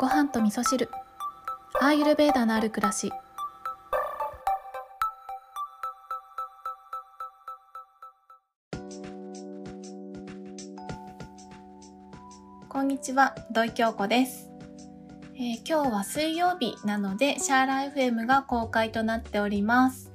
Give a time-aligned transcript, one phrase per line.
[0.00, 0.88] ご飯と味噌汁。
[1.78, 3.12] アーユルベーダのある暮らし。
[12.66, 14.48] こんにちは土井京子です、
[15.34, 20.10] えー今日は水曜日なのでシャーラ FM が公開となっております。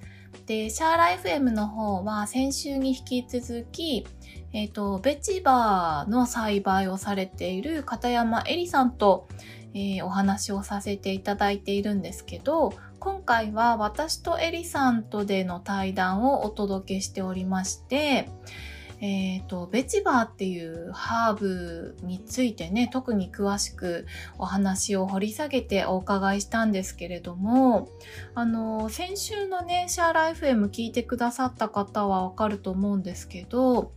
[0.47, 4.07] でシャーラ FM の方は先週に引き続き
[4.55, 9.27] えっ、と、ベチバーの栽培をされている片山恵里さんと、
[9.75, 18.29] えーお話をさせていただいているんですけど、今回は私とエリさんとでの対談をお届けしておりまして、
[19.01, 24.07] えっ、と、ベチバーっていうハーブについてね、特に詳しく
[24.37, 27.89] お話を掘り下げてお伺いしたんですけれども、
[28.33, 33.91] あの、先週のね、シャーラ FM 聞いてくださった方はわかると思うんですけど、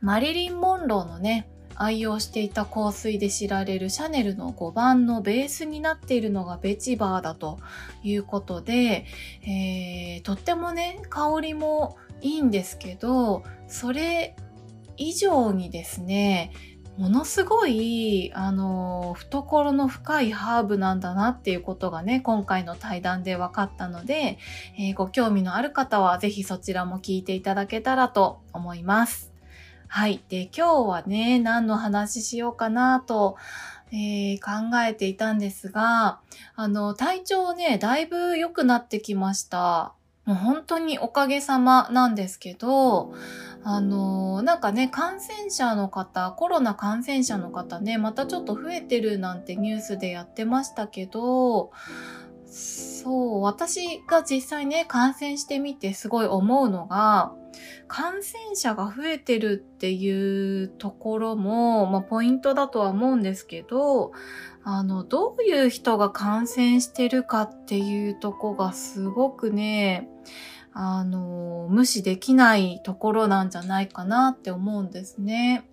[0.00, 7.58] マリリン・モンローのね、愛用していた香水で知られるシャネルの5番のベースになっているのがベチバーだと
[8.02, 9.06] いうことで、
[9.42, 14.36] えーとってもね、香りもいいんですけど、それ
[14.96, 16.52] 以上にですね、
[16.96, 24.38] ものすごい、あの、懐の深いハーブなんだなっていうことがね、今回の対談で分かったので、
[24.78, 29.33] えーご興味のある方はぜひそちらも聞いていただけたらと思います。
[29.96, 30.24] はい。
[30.28, 33.36] で、今日はね、何の話しようかなと、
[33.92, 36.18] えー考えていたんですが、
[36.56, 39.92] あの、体調ね、だいぶ良くなってきました。
[40.24, 43.14] もう本当におかげさまなんですけど、
[43.62, 51.70] あの、なんかね、感染者の方、コロナ感染者の方ね、またちょっと増えてるなんてニュースでやってましたけど、
[52.46, 57.32] そう、私が実際ね、感染してみてすごい思うのが、
[57.88, 64.12] 感染者が増えてるっていうところも、まあ、ポイントだとは思うんですけど、
[64.62, 70.08] あの、どういう人が感染してるかっていうとこがすごくね、
[70.72, 75.68] あの、無視できないところなんじゃないかなって思うんですね。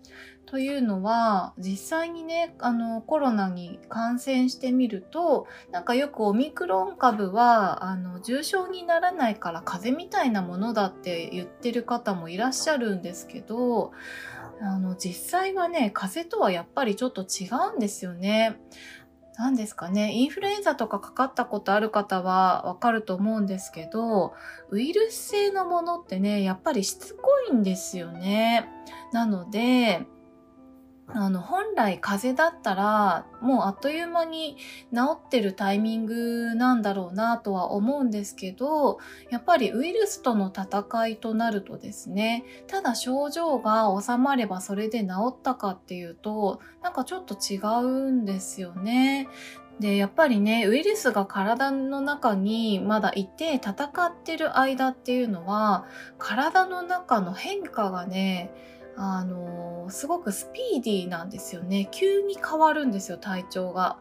[0.45, 13.93] というのは、実際にね、あの、コロナに感染してみると、なんかよくオミクロン株は、あの、重症にならないから風邪みたいなものだって言ってる方もいらっしゃるんですけど、
[14.61, 18.59] あの、実際はね、風邪とはやっぱりちょっと違うんですよね。
[19.37, 24.33] 何ですかね、インフルエンザとかかかったことある方はわかると思うんですけど、
[24.69, 28.67] ウイルス性のものってね、やっぱりしつこいんですよね。
[29.13, 30.05] なので、
[31.13, 34.57] あの、本来風邪だったら、もうあっという間に
[34.93, 38.99] 治ってるタイミングなんだろうなとは思うんですけど、
[39.29, 49.27] やっぱりウイルスとの戦いとなるとですね、ただ症状が収まればそれで治ったかっていうと、なんかちょっと違うんですよね。
[49.79, 55.85] で、やっぱりね、ウイルスが体の中にまだいて戦ってる間っていうのは、
[56.19, 58.51] 体の中の変化がね、
[58.97, 61.87] あのすごくスピーディーなんですよね。
[61.91, 63.97] 急に変わるんですよ、体調が。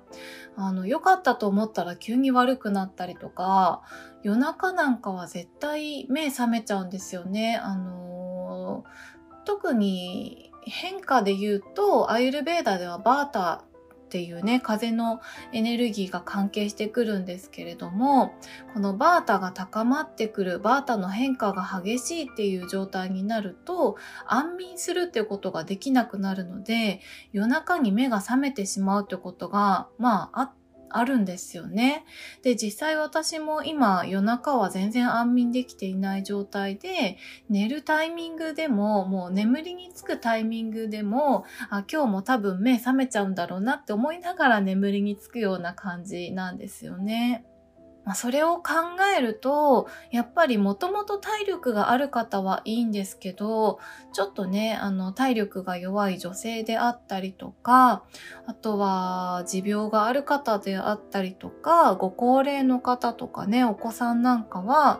[0.57, 3.83] あの、良かったと思ったら急に悪くなったりとか、
[4.23, 7.57] 夜中なんかは絶対目覚めちゃうんですよね。
[7.57, 8.85] あの
[9.45, 13.70] 特に変化で言うと、アイルベーダではバーター
[14.11, 15.21] っていうね、風の
[15.53, 18.35] エネルギーが関係してくるんですけれども、
[18.75, 27.01] このバータが高まってくる、バータの変化が激しいっていう状態になると、安眠するっていうことができなくなるので、
[27.31, 30.53] 夜中に目が覚めてしまうってことが、まあ、あっ
[30.91, 32.05] あるんですよね。
[32.43, 37.17] で、実際私も今夜中は全然安眠できていない状態で、
[37.49, 47.45] 寝るタイミングでも、もう眠りにつくタイミングでも、あ、今日も多分目覚めちゃうんだろうなって思いながら眠りにつくような感じなんですよね。
[48.11, 48.73] まあ、それを考
[49.17, 53.79] えると、やっぱりもともと体力がある方はいいんですけど、
[54.13, 58.03] ちょっとね、あの、体力が弱い女性であったりとか、
[58.47, 64.99] あとは持病がある方であったりとか、ご高齢の方とかね、お子さんなんかは、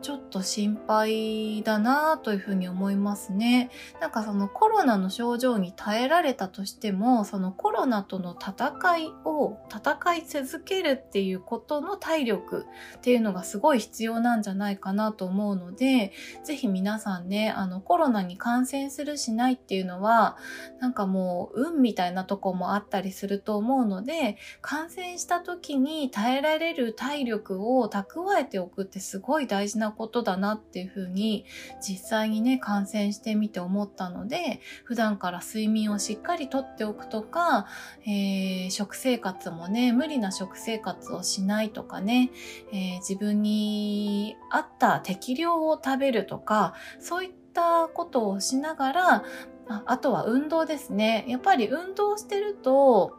[0.00, 3.70] ちょっと心配だなというふうに思いますね。
[4.00, 12.66] なんかそのコロナの症状に耐えられたとしても、そのコロナとの戦いを戦い続けるっていうことの体力
[12.96, 16.12] っていうのがすごい必要なんじゃないかなと思うので、
[16.44, 20.36] ぜひ皆さんね、あのコロナに感染するしないっていうのは、
[20.80, 31.44] なんかもう運みたいなとこもあったりすると思うので、感染した時に耐えられる体力を蓄えておくってすごい大事ななことだなっていうふうに
[31.80, 37.66] 実際にね、感染してみて思ったので、普段から睡眠をしっかりとっておくとか、
[38.06, 42.30] えー、食生活もね、無理な食生活をしないとかね、
[42.72, 49.24] えー、自分に合った適量を食べるとか、そういったことをしながら、
[49.70, 51.24] ああとは運動ですね。
[51.28, 53.16] やっぱり運動してると、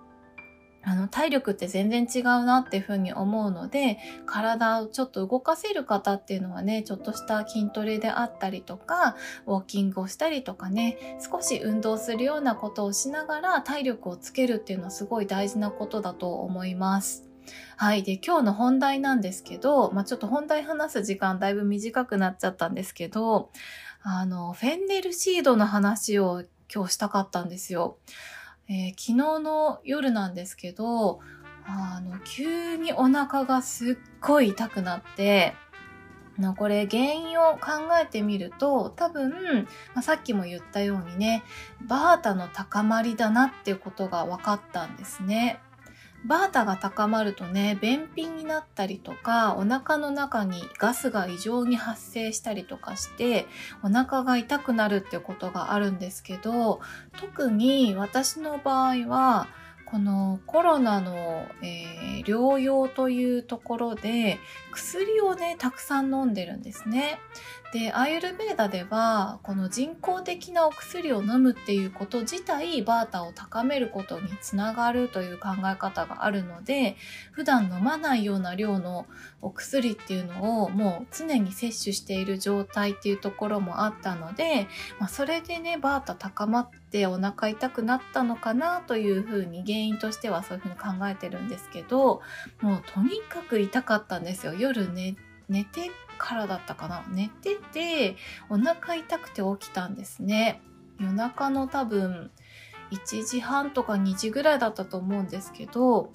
[0.83, 9.15] あの、体力って全然違うなっていうふうに思うので、体をちょっと動かせる方っていうのはね、ちょっとした筋トレであったりとか、
[9.45, 17.29] ウォーキングをしたりとかね、少し運動するようなことをしながら体力をつけるっていうのはすごい大事なことだと思います。
[17.77, 18.03] はい。
[18.03, 23.51] で、今日の本題なんですけど、まあ、ちょっと本題話す時間だいぶ短くなっちゃったんですけど、
[24.01, 26.43] あの、フェンネルシードの話を
[26.73, 27.97] 今日したかったんですよ。
[28.69, 31.19] えー、昨日の夜なんですけど、
[31.65, 35.53] あの、急にお腹がすっごい痛くなって、
[36.55, 41.43] これ原因を考えてみると多分、まあ、さっきも言ったようにね
[41.85, 45.59] バータの高まりだなっていうことが分かったんですね。
[46.25, 53.47] バータが高まるとね、便秘になったりとか、お腹の中にガスが異常に発生したりとかして、
[53.83, 56.81] お腹が痛くなるっていうことがあるんですけど、
[57.19, 59.47] 特に私の場合は、
[59.91, 64.37] このコロナの、えー、療養というところで
[64.71, 67.19] 薬をねたくさん飲んでるんですね。
[67.71, 76.95] でアーユルベーダではこの人工的なお薬を飲むっていうこと自体バータを高めることにつながるという考え方があるので
[77.31, 79.05] 普段飲まないような量の
[79.41, 84.67] お薬っていうのをもう常に摂取している状態っていうところもあったので、
[84.99, 92.21] まあ、それでねバータ高まってお腹痛くなったのかなというふうに原因としてはそういうふうに考えてるんですけど
[92.61, 94.53] もうとにかく痛かったんですよ。
[94.55, 95.15] 夜寝
[95.49, 97.03] 寝てからだったかな？
[97.09, 98.15] 寝てて
[98.49, 100.61] お腹痛くて起きたんですね。
[100.99, 102.31] 夜中の多分
[102.91, 106.11] 1時半とか2時ぐらいだったと思うんですけど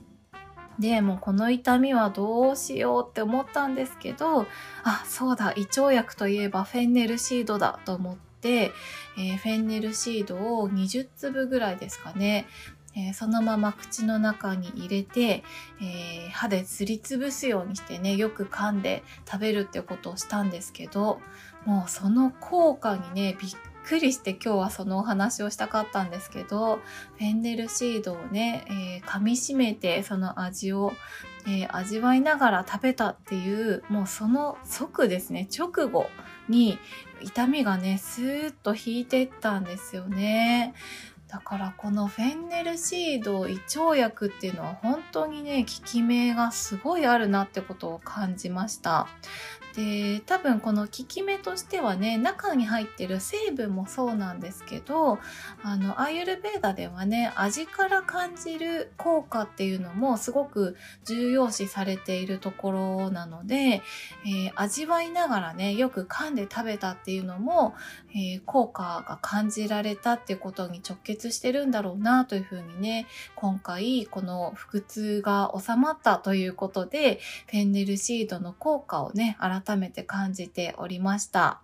[0.78, 4.46] でもうこの痛みはどうしようって思ったんですけど
[4.82, 8.72] あそうだ胃腸薬といえばフェンネルシードだと思って、
[9.16, 12.46] えー、フェンネルシードを20粒ぐらいですかね。
[13.14, 15.42] そのまま口の中に入れて、
[15.80, 21.20] えー、歯ですりつぶすようにしてねよく噛んで食べるってことをしたんですけど
[21.64, 23.50] もうその効果にねびっ
[23.84, 30.92] くりして今日はそのお話をしたかったんですけどフェンネルシードをね、えー、噛みしめてその味を、
[31.46, 36.06] えー、味わいながら食べたっていうもうその即ですね直後
[36.48, 36.78] に
[37.20, 40.74] 痛みがねスーッと引いていったんですよね。
[41.34, 49.08] だからこのフェンネルシード胃腸薬っていうのは本当にね効き目がすごいあるなってことを感じました。
[49.76, 55.18] で多分この効き目としてはね中に入ってる成分もそうなんですけど
[55.62, 63.82] あのアーユルベーダではね味から感じる効果っていうのもすごく重要視されているところなので、
[64.24, 67.74] えー、味わいながらねよく噛んで食べたっていうのも、
[68.10, 77.18] えー、効果が感じられたっていうことに直結してるんだろうなというふうにね今回この腹痛が収まったということで
[77.50, 81.62] フェンネルシードの効果をね改改めて感じておりました。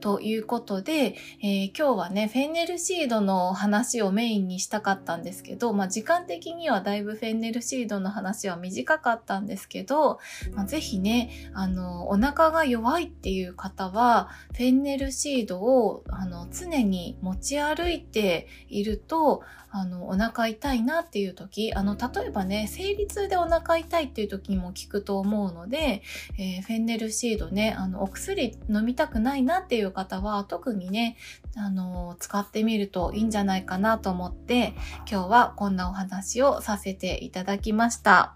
[0.00, 10.18] ということで、えー、今日はね、フェンネルシードの話をメインにしたかったんですけど、まあ、時間的にはだいぶフェンネルシードの話は短かったんですけど、
[10.52, 19.42] まあ、ぜひね、あの、お腹が弱いっていう方は、フェンネルシードをあの常に持ち歩いていると、
[19.76, 26.02] あの、お腹痛いなっていう時、あの、例えばね、生理痛でお腹痛いっていう時にも効くと思うので、
[26.38, 31.16] えー、フェンネルシードね、あの、お薬飲みたくないななっていう方は特にね、
[31.56, 34.74] あの、使ってみるといいんじゃないかなと思って、
[35.10, 38.34] 今日はこんなお話をさせていただきました。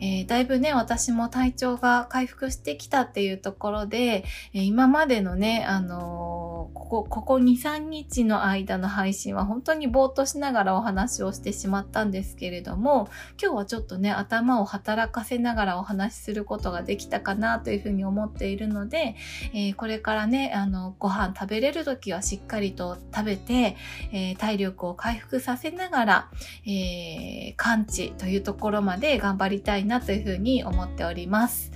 [0.00, 13.08] えー、だいぶね、私も体調が回復してきたっていうところで、今までのね、あのー、ここ、ここ2、3日の間の配信は本当にぼーっとしながらお話をしてしまったんですけれども、
[13.40, 19.16] 今日はちょっとね、頭を働かせながらお話しすることができたかなというふうに思っているので、
[19.52, 23.76] えこれからね、あの、ご飯食べれる時はしっかりと食べて、
[24.12, 26.30] え体力を回復させながら、
[26.66, 31.72] え完治というところまで頑張りたいなというふうに思っております。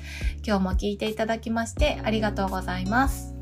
[0.46, 3.37] 今日も聞いていただきましてありがとうございます。